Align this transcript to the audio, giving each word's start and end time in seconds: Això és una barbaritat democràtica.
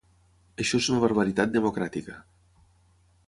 Això 0.63 0.79
és 0.83 0.87
una 0.93 1.03
barbaritat 1.03 1.53
democràtica. 1.57 2.15